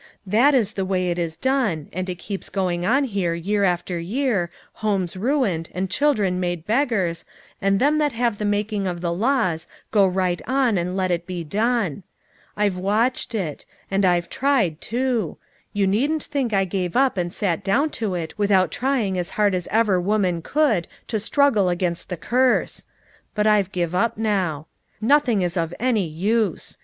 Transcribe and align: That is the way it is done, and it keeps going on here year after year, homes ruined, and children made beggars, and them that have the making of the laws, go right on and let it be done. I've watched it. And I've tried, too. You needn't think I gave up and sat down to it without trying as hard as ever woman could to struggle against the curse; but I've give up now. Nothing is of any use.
That 0.25 0.55
is 0.55 0.73
the 0.73 0.83
way 0.83 1.11
it 1.11 1.19
is 1.19 1.37
done, 1.37 1.87
and 1.93 2.09
it 2.09 2.15
keeps 2.17 2.49
going 2.49 2.83
on 2.87 3.03
here 3.03 3.35
year 3.35 3.63
after 3.63 3.99
year, 3.99 4.49
homes 4.81 5.15
ruined, 5.15 5.69
and 5.75 5.91
children 5.91 6.39
made 6.39 6.65
beggars, 6.65 7.23
and 7.61 7.77
them 7.79 7.99
that 7.99 8.11
have 8.13 8.39
the 8.39 8.43
making 8.45 8.87
of 8.87 9.01
the 9.01 9.13
laws, 9.13 9.67
go 9.91 10.07
right 10.07 10.41
on 10.47 10.79
and 10.79 10.95
let 10.97 11.11
it 11.11 11.27
be 11.27 11.43
done. 11.43 12.01
I've 12.57 12.79
watched 12.79 13.35
it. 13.35 13.63
And 13.91 14.03
I've 14.03 14.27
tried, 14.27 14.81
too. 14.81 15.37
You 15.71 15.85
needn't 15.85 16.23
think 16.23 16.51
I 16.51 16.65
gave 16.65 16.95
up 16.97 17.15
and 17.15 17.31
sat 17.31 17.63
down 17.63 17.91
to 18.01 18.15
it 18.15 18.33
without 18.39 18.71
trying 18.71 19.19
as 19.19 19.29
hard 19.37 19.53
as 19.53 19.67
ever 19.69 20.01
woman 20.01 20.41
could 20.41 20.87
to 21.09 21.19
struggle 21.19 21.69
against 21.69 22.09
the 22.09 22.17
curse; 22.17 22.85
but 23.35 23.45
I've 23.45 23.71
give 23.71 23.93
up 23.93 24.17
now. 24.17 24.65
Nothing 24.99 25.43
is 25.43 25.55
of 25.55 25.75
any 25.79 26.07
use. 26.07 26.79